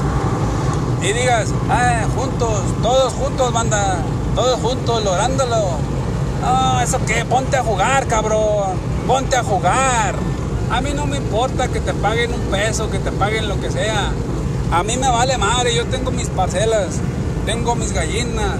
y 1.02 1.12
digas, 1.12 1.48
ah, 1.68 2.04
juntos, 2.16 2.62
todos 2.82 3.12
juntos, 3.12 3.52
banda, 3.52 3.98
todos 4.34 4.60
juntos, 4.60 5.04
lográndolo. 5.04 5.95
No, 6.40 6.80
eso 6.80 6.98
qué, 7.06 7.24
ponte 7.24 7.56
a 7.56 7.62
jugar, 7.62 8.06
cabrón, 8.06 8.76
ponte 9.06 9.36
a 9.36 9.42
jugar. 9.42 10.14
A 10.70 10.80
mí 10.80 10.90
no 10.94 11.06
me 11.06 11.16
importa 11.16 11.68
que 11.68 11.80
te 11.80 11.94
paguen 11.94 12.32
un 12.32 12.40
peso, 12.50 12.90
que 12.90 12.98
te 12.98 13.12
paguen 13.12 13.48
lo 13.48 13.60
que 13.60 13.70
sea. 13.70 14.10
A 14.72 14.82
mí 14.82 14.96
me 14.96 15.08
vale 15.08 15.38
madre, 15.38 15.74
yo 15.74 15.86
tengo 15.86 16.10
mis 16.10 16.28
parcelas, 16.28 17.00
tengo 17.44 17.74
mis 17.76 17.92
gallinas, 17.92 18.56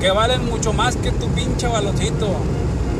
que 0.00 0.10
valen 0.10 0.46
mucho 0.46 0.72
más 0.72 0.96
que 0.96 1.10
tu 1.10 1.28
pinche 1.28 1.66
balocito. 1.66 2.28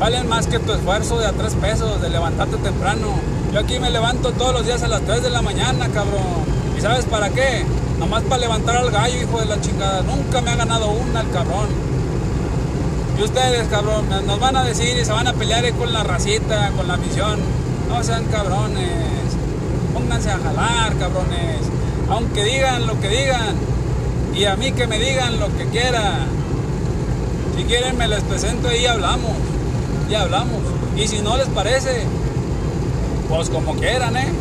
Valen 0.01 0.29
más 0.29 0.47
que 0.47 0.59
tu 0.59 0.73
esfuerzo 0.73 1.19
de 1.19 1.27
a 1.27 1.33
tres 1.33 1.55
pesos, 1.55 2.01
de 2.01 2.09
levantarte 2.09 2.57
temprano. 2.57 3.09
Yo 3.53 3.61
aquí 3.61 3.79
me 3.79 3.91
levanto 3.91 4.33
todos 4.33 4.55
los 4.55 4.65
días 4.65 4.83
a 4.83 4.89
las 4.89 5.03
3 5.03 5.23
de 5.23 5.31
la 5.31 5.43
mañana, 5.43 5.89
cabrón. 5.89 6.45
¿Y 6.79 6.81
sabes 6.81 7.05
para 7.05 7.31
qué? 7.31 7.67
Nomás 7.99 8.23
para 8.23 8.41
levantar 8.41 8.77
al 8.77 8.91
gallo, 8.91 9.21
hijo 9.21 9.41
de 9.41 9.47
la 9.47 9.61
chingada. 9.61 10.03
Nunca 10.03 10.41
me 10.41 10.53
ha 10.53 10.57
ganado 10.57 10.91
una 10.91 11.21
el 11.21 11.31
cabrón. 11.31 11.90
Y 13.21 13.23
ustedes, 13.23 13.69
cabrón, 13.69 14.07
nos 14.27 14.41
van 14.41 14.57
a 14.57 14.65
decir 14.65 14.97
y 14.97 15.05
se 15.05 15.13
van 15.13 15.27
a 15.27 15.35
pelear 15.35 15.71
con 15.75 15.93
la 15.93 16.03
racita, 16.03 16.71
con 16.75 16.89
la 16.89 16.97
misión. 16.97 17.39
No 17.87 18.03
sean 18.03 18.25
cabrones. 18.25 18.89
Pónganse 19.93 20.31
a 20.31 20.39
jalar, 20.39 20.97
cabrones. 20.97 21.59
Aunque 22.09 22.43
digan 22.45 22.87
lo 22.87 22.99
que 22.99 23.09
digan. 23.11 23.57
Y 24.35 24.47
a 24.47 24.57
mí 24.57 24.73
que 24.73 24.87
me 24.87 24.99
digan 24.99 25.39
lo 25.39 25.55
que 25.55 25.67
quieran. 25.67 26.29
Si 27.59 27.65
quieren 27.65 27.99
me 27.99 28.09
les 28.09 28.23
presento 28.23 28.75
y 28.75 28.87
hablamos. 28.87 29.33
Y 30.09 30.15
hablamos. 30.15 30.63
Y 30.97 31.07
si 31.07 31.21
no 31.21 31.37
les 31.37 31.49
parece, 31.49 32.05
pues 33.29 33.51
como 33.51 33.75
quieran, 33.75 34.17
¿eh? 34.17 34.33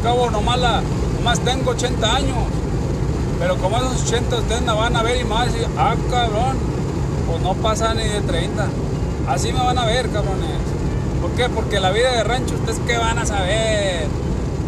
Acabo 0.00 0.30
nomás 0.30 0.58
la, 0.58 0.82
más 1.22 1.38
tengo 1.40 1.72
80 1.72 2.16
años. 2.16 2.38
Pero 3.38 3.58
como 3.58 3.76
esos 3.76 4.04
80 4.06 4.36
ustedes 4.36 4.62
me 4.62 4.72
van 4.72 4.96
a 4.96 5.02
ver 5.02 5.20
y 5.20 5.24
más 5.24 5.48
y 5.48 5.58
ah, 5.76 5.94
cabrón, 6.10 6.77
pues 7.28 7.42
no 7.42 7.54
pasa 7.54 7.94
ni 7.94 8.04
de 8.04 8.20
30. 8.22 8.66
Así 9.28 9.52
me 9.52 9.60
van 9.60 9.78
a 9.78 9.84
ver, 9.84 10.08
cabrones. 10.10 10.58
¿Por 11.20 11.30
qué? 11.32 11.48
Porque 11.48 11.80
la 11.80 11.90
vida 11.90 12.12
de 12.12 12.24
rancho, 12.24 12.54
¿ustedes 12.54 12.80
qué 12.86 12.96
van 12.96 13.18
a 13.18 13.26
saber? 13.26 14.06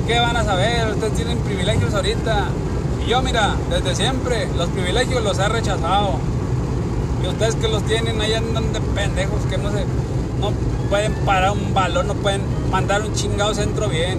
¿Qué 0.06 0.18
van 0.18 0.36
a 0.36 0.44
saber? 0.44 0.92
Ustedes 0.92 1.14
tienen 1.14 1.38
privilegios 1.38 1.94
ahorita. 1.94 2.48
Y 3.04 3.10
yo, 3.10 3.22
mira, 3.22 3.56
desde 3.70 3.94
siempre, 3.94 4.48
los 4.56 4.68
privilegios 4.68 5.22
los 5.24 5.38
he 5.38 5.48
rechazado. 5.48 6.18
Y 7.22 7.28
ustedes 7.28 7.54
que 7.56 7.68
los 7.68 7.82
tienen 7.84 8.20
ahí 8.20 8.34
andan 8.34 8.72
de 8.72 8.80
pendejos 8.80 9.40
que 9.48 9.58
no 9.58 9.70
no 9.70 10.52
pueden 10.88 11.12
parar 11.26 11.52
un 11.52 11.72
balón, 11.74 12.08
no 12.08 12.14
pueden 12.14 12.42
mandar 12.70 13.02
un 13.02 13.14
chingado 13.14 13.54
centro 13.54 13.88
bien. 13.88 14.18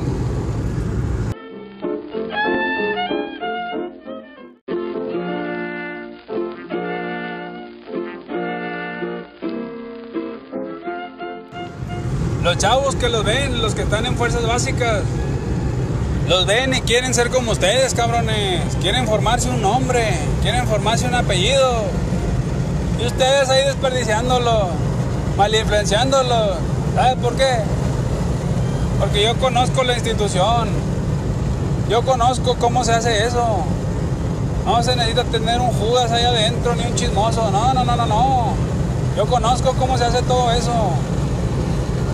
Los 12.51 12.57
chavos 12.57 12.95
que 12.97 13.07
los 13.07 13.23
ven, 13.23 13.61
los 13.61 13.75
que 13.75 13.83
están 13.83 14.05
en 14.05 14.17
fuerzas 14.17 14.45
básicas, 14.45 15.03
los 16.27 16.45
ven 16.45 16.73
y 16.73 16.81
quieren 16.81 17.13
ser 17.13 17.29
como 17.29 17.53
ustedes, 17.53 17.93
cabrones. 17.93 18.75
Quieren 18.81 19.07
formarse 19.07 19.49
un 19.49 19.61
nombre, 19.61 20.03
quieren 20.41 20.67
formarse 20.67 21.07
un 21.07 21.15
apellido. 21.15 21.85
Y 23.01 23.05
ustedes 23.05 23.47
ahí 23.47 23.63
desperdiciándolo, 23.63 24.67
mal 25.37 25.55
influenciándolo. 25.55 26.55
¿Sabes 26.93 27.15
por 27.21 27.37
qué? 27.37 27.59
Porque 28.99 29.23
yo 29.23 29.37
conozco 29.37 29.83
la 29.83 29.93
institución. 29.93 30.67
Yo 31.89 32.01
conozco 32.01 32.57
cómo 32.59 32.83
se 32.83 32.91
hace 32.91 33.27
eso. 33.27 33.63
No 34.65 34.83
se 34.83 34.97
necesita 34.97 35.23
tener 35.23 35.61
un 35.61 35.69
Judas 35.69 36.11
ahí 36.11 36.25
adentro 36.25 36.75
ni 36.75 36.83
un 36.83 36.95
chismoso. 36.95 37.49
No, 37.49 37.73
no, 37.73 37.85
no, 37.85 37.95
no, 37.95 38.05
no. 38.05 38.53
Yo 39.15 39.25
conozco 39.27 39.73
cómo 39.79 39.97
se 39.97 40.03
hace 40.03 40.21
todo 40.23 40.51
eso. 40.51 40.73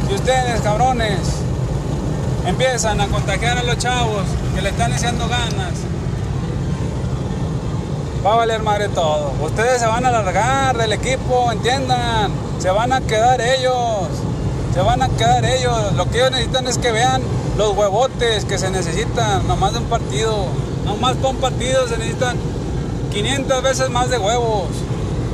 Y 0.10 0.14
ustedes, 0.14 0.62
cabrones, 0.62 1.20
empiezan 2.46 3.02
a 3.02 3.08
contagiar 3.08 3.58
a 3.58 3.64
los 3.64 3.78
chavos 3.78 4.24
que 4.56 4.62
le 4.62 4.70
están 4.70 4.94
echando 4.94 5.28
ganas, 5.28 5.74
va 8.26 8.34
a 8.34 8.36
valer 8.38 8.62
madre 8.62 8.90
todo. 8.90 9.32
Ustedes 9.42 9.80
se 9.80 9.88
van 9.88 10.06
a 10.06 10.12
largar 10.12 10.78
del 10.78 10.94
equipo, 10.94 11.52
entiendan. 11.52 12.32
Se 12.60 12.70
van 12.70 12.92
a 12.92 13.02
quedar 13.02 13.42
ellos. 13.42 14.08
Se 14.74 14.82
van 14.82 15.02
a 15.02 15.10
quedar 15.10 15.46
ellos. 15.46 15.94
Lo 15.94 16.10
que 16.10 16.20
ellos 16.20 16.32
necesitan 16.32 16.68
es 16.68 16.78
que 16.78 16.92
vean 16.92 17.22
los 17.58 17.76
huevotes 17.76 18.46
que 18.46 18.58
se 18.58 18.70
necesitan, 18.70 19.48
nomás 19.48 19.74
de 19.74 19.80
un 19.80 19.86
partido. 19.86 20.48
Nomás 20.86 21.16
para 21.16 21.30
un 21.30 21.38
partido 21.38 21.88
se 21.88 21.98
necesitan 21.98 22.38
500 23.12 23.64
veces 23.64 23.90
más 23.90 24.10
de 24.10 24.18
huevos. 24.18 24.68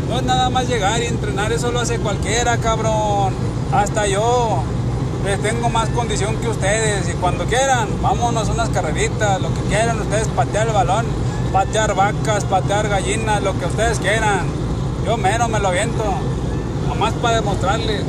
No 0.09 0.17
es 0.17 0.23
nada 0.23 0.49
más 0.49 0.67
llegar 0.67 1.01
y 1.01 1.07
entrenar, 1.07 1.51
eso 1.51 1.71
lo 1.71 1.79
hace 1.79 1.97
cualquiera, 1.99 2.57
cabrón. 2.57 3.52
Hasta 3.73 4.05
yo 4.05 4.61
les 5.25 5.41
tengo 5.41 5.67
más 5.67 5.89
condición 5.89 6.35
que 6.37 6.47
ustedes 6.47 7.09
y 7.09 7.13
cuando 7.13 7.45
quieran, 7.45 7.87
vámonos 8.03 8.47
unas 8.49 8.69
carreritas, 8.69 9.41
lo 9.41 9.51
que 9.51 9.61
quieran 9.61 9.99
ustedes, 9.99 10.27
patear 10.27 10.67
el 10.67 10.73
balón, 10.73 11.07
patear 11.51 11.95
vacas, 11.95 12.43
patear 12.45 12.87
gallinas, 12.87 13.41
lo 13.41 13.57
que 13.57 13.65
ustedes 13.65 13.97
quieran. 13.97 14.45
Yo 15.03 15.17
menos 15.17 15.49
me 15.49 15.59
lo 15.59 15.69
aviento, 15.69 16.03
nomás 16.87 17.13
para 17.13 17.37
demostrarles. 17.37 18.03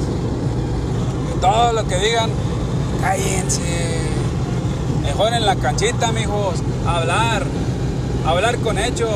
todo 1.41 1.73
lo 1.73 1.89
que 1.89 1.97
digan, 1.97 2.29
cállense. 3.01 4.01
Mejor 5.01 5.33
en 5.33 5.47
la 5.47 5.57
canchita, 5.57 6.13
mijos, 6.13 6.57
hablar, 6.87 7.43
hablar 8.27 8.59
con 8.59 8.77
hechos. 8.79 9.09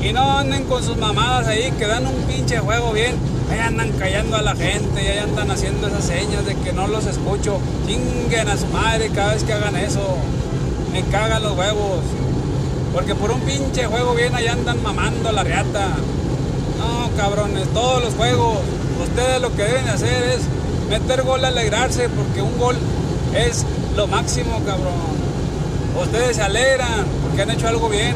Y 0.00 0.12
no 0.12 0.38
anden 0.38 0.64
con 0.66 0.84
sus 0.84 0.96
mamadas 0.96 1.48
ahí 1.48 1.72
que 1.72 1.88
dan 1.88 2.06
un 2.06 2.14
pinche 2.22 2.60
juego 2.60 2.92
bien 2.92 3.35
Ahí 3.50 3.58
andan 3.60 3.92
callando 3.92 4.36
a 4.36 4.42
la 4.42 4.56
gente, 4.56 5.02
y 5.02 5.06
ahí 5.06 5.18
andan 5.18 5.50
haciendo 5.50 5.86
esas 5.86 6.04
señas 6.04 6.44
de 6.44 6.56
que 6.56 6.72
no 6.72 6.86
los 6.88 7.06
escucho. 7.06 7.58
Chinguen 7.86 8.48
a 8.48 8.56
su 8.56 8.66
madre 8.66 9.10
cada 9.14 9.34
vez 9.34 9.44
que 9.44 9.52
hagan 9.52 9.76
eso. 9.76 10.16
Me 10.92 11.02
cagan 11.04 11.42
los 11.42 11.56
huevos. 11.56 12.00
Porque 12.92 13.14
por 13.14 13.30
un 13.30 13.40
pinche 13.40 13.86
juego 13.86 14.14
bien 14.14 14.34
ahí 14.34 14.48
andan 14.48 14.82
mamando 14.82 15.30
la 15.30 15.44
reata. 15.44 15.88
No, 16.78 17.10
cabrones, 17.16 17.68
todos 17.72 18.02
los 18.02 18.14
juegos. 18.14 18.58
Ustedes 19.02 19.40
lo 19.40 19.54
que 19.54 19.62
deben 19.62 19.88
hacer 19.88 20.22
es 20.30 20.40
meter 20.88 21.22
gol, 21.22 21.44
alegrarse, 21.44 22.08
porque 22.08 22.42
un 22.42 22.58
gol 22.58 22.76
es 23.34 23.64
lo 23.96 24.06
máximo, 24.06 24.60
cabrón. 24.64 25.16
Ustedes 26.02 26.36
se 26.36 26.42
alegran 26.42 27.06
porque 27.22 27.42
han 27.42 27.50
hecho 27.50 27.68
algo 27.68 27.88
bien. 27.88 28.14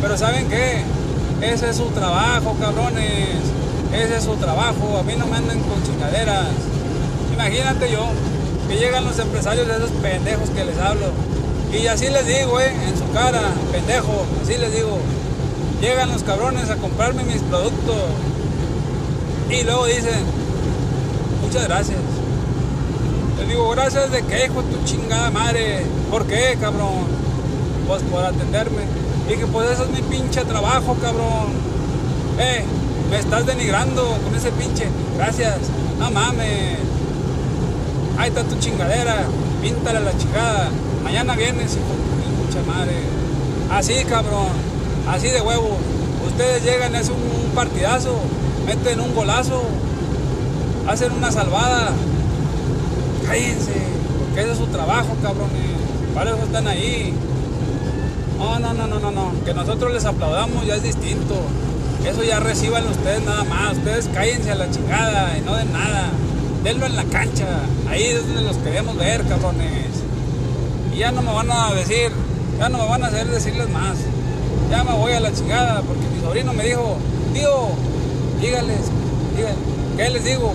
Pero 0.00 0.16
¿saben 0.16 0.48
qué? 0.48 0.82
Ese 1.40 1.70
es 1.70 1.76
su 1.76 1.86
trabajo, 1.86 2.56
cabrones. 2.58 3.28
Ese 3.92 4.16
es 4.16 4.24
su 4.24 4.34
trabajo, 4.36 4.96
a 4.98 5.02
mí 5.02 5.14
no 5.18 5.26
me 5.26 5.36
andan 5.36 5.60
con 5.60 5.82
chingaderas. 5.82 6.48
Imagínate 7.32 7.90
yo, 7.90 8.06
que 8.68 8.76
llegan 8.76 9.04
los 9.04 9.18
empresarios 9.18 9.68
de 9.68 9.76
esos 9.76 9.90
pendejos 9.90 10.48
que 10.50 10.64
les 10.64 10.78
hablo. 10.78 11.06
Y 11.72 11.86
así 11.86 12.08
les 12.08 12.26
digo, 12.26 12.58
eh, 12.60 12.72
en 12.88 12.98
su 12.98 13.10
cara, 13.12 13.42
pendejo, 13.70 14.26
así 14.42 14.56
les 14.56 14.74
digo. 14.74 14.98
Llegan 15.80 16.10
los 16.10 16.22
cabrones 16.22 16.70
a 16.70 16.76
comprarme 16.76 17.24
mis 17.24 17.42
productos. 17.42 17.96
Y 19.50 19.62
luego 19.64 19.86
dicen, 19.86 20.24
muchas 21.42 21.64
gracias. 21.64 21.98
Les 23.38 23.48
digo, 23.48 23.68
gracias 23.70 24.10
de 24.10 24.22
qué, 24.22 24.46
hijo 24.46 24.62
tu 24.62 24.84
chingada 24.84 25.30
madre. 25.30 25.84
¿Por 26.10 26.26
qué, 26.26 26.56
cabrón? 26.58 27.06
Pues 27.86 28.02
por 28.04 28.24
atenderme. 28.24 28.82
Y 29.28 29.36
que 29.36 29.46
pues 29.46 29.70
eso 29.70 29.84
es 29.84 29.90
mi 29.90 30.02
pinche 30.02 30.44
trabajo, 30.44 30.96
cabrón. 31.00 31.52
Eh, 32.38 32.64
me 33.12 33.18
estás 33.18 33.44
denigrando 33.44 34.02
con 34.24 34.34
ese 34.34 34.50
pinche. 34.52 34.86
Gracias. 35.18 35.58
No 35.98 36.10
mames. 36.10 36.78
Ahí 38.16 38.30
está 38.30 38.42
tu 38.42 38.58
chingadera. 38.58 39.26
Píntale 39.60 40.00
la 40.00 40.16
chingada. 40.16 40.70
Mañana 41.04 41.36
vienes, 41.36 41.76
hijo 41.76 41.92
de 41.92 42.44
mucha 42.46 42.62
madre. 42.66 42.94
Así, 43.70 44.02
cabrón. 44.06 44.48
Así 45.06 45.28
de 45.28 45.42
huevo. 45.42 45.76
Ustedes 46.26 46.64
llegan, 46.64 46.94
es 46.96 47.10
un 47.10 47.52
partidazo. 47.54 48.18
Meten 48.64 49.00
un 49.00 49.14
golazo. 49.14 49.62
Hacen 50.88 51.12
una 51.12 51.30
salvada. 51.30 51.90
Cállense. 53.26 53.74
Que 54.34 54.40
ese 54.40 54.52
es 54.52 54.58
su 54.58 54.66
trabajo, 54.68 55.14
cabrones. 55.22 55.76
Para 56.14 56.30
eso 56.30 56.44
están 56.44 56.66
ahí. 56.66 57.12
No, 58.38 58.58
no, 58.58 58.72
no, 58.72 58.86
no, 58.86 58.98
no, 58.98 59.10
no. 59.10 59.32
Que 59.44 59.52
nosotros 59.52 59.92
les 59.92 60.06
aplaudamos 60.06 60.64
ya 60.66 60.76
es 60.76 60.82
distinto. 60.82 61.34
Eso 62.06 62.22
ya 62.22 62.40
reciban 62.40 62.86
ustedes 62.88 63.22
nada 63.24 63.44
más. 63.44 63.76
Ustedes 63.76 64.08
cállense 64.12 64.50
a 64.50 64.54
la 64.54 64.70
chingada 64.70 65.36
y 65.38 65.40
no 65.42 65.56
den 65.56 65.72
nada. 65.72 66.10
Denlo 66.64 66.86
en 66.86 66.96
la 66.96 67.04
cancha. 67.04 67.46
Ahí 67.88 68.04
es 68.04 68.26
donde 68.26 68.42
los 68.42 68.56
queremos 68.58 68.96
ver, 68.96 69.24
cabrones. 69.26 69.86
Y 70.94 70.98
ya 70.98 71.12
no 71.12 71.22
me 71.22 71.32
van 71.32 71.50
a 71.50 71.72
decir, 71.74 72.10
ya 72.58 72.68
no 72.68 72.78
me 72.78 72.86
van 72.86 73.04
a 73.04 73.06
hacer 73.06 73.26
decirles 73.28 73.68
más. 73.70 73.96
Ya 74.70 74.84
me 74.84 74.92
voy 74.92 75.12
a 75.12 75.20
la 75.20 75.32
chingada 75.32 75.82
porque 75.82 76.02
mi 76.14 76.20
sobrino 76.22 76.52
me 76.52 76.64
dijo, 76.64 76.96
tío, 77.34 77.68
dígales, 78.40 78.80
dígales, 79.36 79.56
¿qué 79.96 80.10
les 80.10 80.24
digo? 80.24 80.54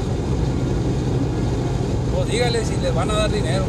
Pues 2.16 2.30
dígales 2.30 2.68
si 2.68 2.76
les 2.82 2.94
van 2.94 3.12
a 3.12 3.14
dar 3.14 3.32
dinero. 3.32 3.66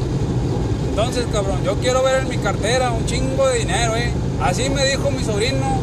Entonces, 0.91 1.27
cabrón, 1.33 1.63
yo 1.65 1.77
quiero 1.77 2.03
ver 2.03 2.23
en 2.23 2.29
mi 2.29 2.39
cartera 2.39 2.91
un 2.91 3.07
chingo 3.07 3.47
de 3.47 3.59
dinero, 3.59 3.95
¿eh? 3.97 4.11
Así 4.43 4.69
me 4.71 4.85
dijo 4.87 5.11
mi 5.11 5.23
sobrino 5.23 5.81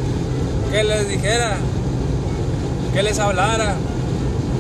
que 0.72 0.84
les 0.84 1.08
dijera, 1.08 1.58
que 2.96 3.04
les 3.04 3.20
hablara, 3.20 3.75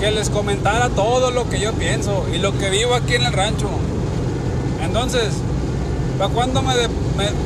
que 0.01 0.11
les 0.11 0.29
comentara 0.29 0.89
todo 0.89 1.31
lo 1.31 1.49
que 1.49 1.57
yo 1.57 1.71
pienso 1.71 2.25
y 2.33 2.37
lo 2.37 2.57
que 2.57 2.69
vivo 2.69 2.93
aquí 2.93 3.15
en 3.15 3.23
el 3.23 3.31
rancho. 3.31 3.69
Entonces, 4.83 5.35
¿para 6.19 6.33
cuándo 6.33 6.61
me, 6.61 6.73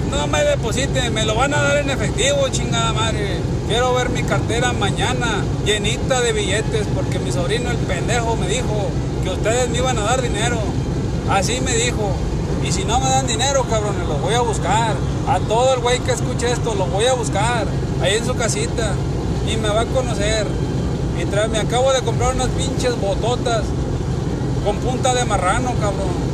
no 0.10 0.25
me 0.25 0.43
depositen? 0.43 1.13
Me 1.13 1.25
lo 1.25 1.36
van 1.36 1.53
a 1.53 1.62
dar 1.62 1.77
en 1.77 1.91
efectivo, 1.91 2.50
chingada 2.50 2.91
madre. 2.93 3.38
Quiero 3.67 3.93
ver 3.93 4.10
mi 4.10 4.24
cartera 4.24 4.74
mañana 4.74 5.43
llenita 5.63 6.22
de 6.22 6.34
billetes 6.34 6.88
porque 6.96 7.19
mi 7.19 7.31
sobrino 7.31 7.69
el 7.69 7.77
pendejo 7.77 8.36
me 8.36 8.48
dijo 8.48 8.89
que 9.24 9.29
ustedes 9.29 9.69
me 9.69 9.77
iban 9.77 10.00
a 10.00 10.05
dar 10.05 10.24
dinero. 10.24 10.58
Así 11.29 11.62
me 11.62 11.75
dijo. 11.75 12.13
Y 12.67 12.72
si 12.72 12.84
no 12.84 13.00
me 13.00 13.10
dan 13.10 13.27
dinero, 13.27 13.63
cabrones, 13.69 14.08
los 14.08 14.19
voy 14.22 14.34
a 14.34 14.41
buscar. 14.41 14.96
A 15.27 15.39
todo 15.41 15.75
el 15.75 15.81
güey 15.81 16.00
que 16.00 16.13
escuche 16.13 16.51
esto, 16.51 16.74
lo 16.74 16.88
voy 16.88 17.05
a 17.05 17.13
buscar. 17.13 17.67
Ahí 18.01 18.15
en 18.15 18.25
su 18.25 18.34
casita. 18.34 18.96
Y 19.48 19.55
me 19.58 19.69
va 19.69 19.81
a 19.81 19.86
conocer. 19.86 20.48
Y 21.19 21.25
me 21.25 21.59
acabo 21.59 21.91
de 21.91 22.01
comprar 22.01 22.33
unas 22.33 22.47
pinches 22.47 22.99
bototas 22.99 23.63
con 24.63 24.77
punta 24.77 25.13
de 25.13 25.25
marrano, 25.25 25.73
cabrón. 25.73 26.29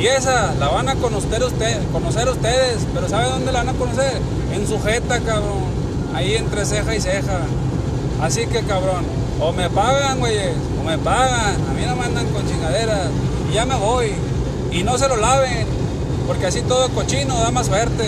Y 0.00 0.06
esa 0.06 0.54
la 0.54 0.68
van 0.68 0.88
a 0.88 0.94
conocer, 0.94 1.42
ustedes, 1.42 1.80
conocer 1.92 2.26
ustedes. 2.28 2.86
Pero 2.94 3.08
¿sabe 3.10 3.28
dónde 3.28 3.52
la 3.52 3.62
van 3.62 3.68
a 3.68 3.78
conocer? 3.78 4.20
En 4.54 4.66
su 4.66 4.80
jeta, 4.80 5.20
cabrón. 5.20 5.64
Ahí 6.14 6.34
entre 6.34 6.64
ceja 6.64 6.94
y 6.94 7.00
ceja. 7.00 7.40
Así 8.22 8.46
que, 8.46 8.62
cabrón, 8.62 9.04
o 9.38 9.52
me 9.52 9.68
pagan, 9.68 10.18
güeyes, 10.18 10.56
o 10.80 10.84
me 10.84 10.96
pagan. 10.96 11.56
A 11.68 11.74
mí 11.74 11.84
no 11.86 11.94
me 11.94 12.06
andan 12.06 12.26
con 12.28 12.46
chingaderas. 12.48 13.10
Y 13.50 13.54
ya 13.54 13.66
me 13.66 13.74
voy 13.76 14.12
y 14.72 14.82
no 14.82 14.96
se 14.96 15.08
lo 15.08 15.16
laven, 15.16 15.66
porque 16.26 16.46
así 16.46 16.62
todo 16.62 16.88
cochino 16.88 17.38
da 17.38 17.50
más 17.50 17.66
suerte. 17.66 18.04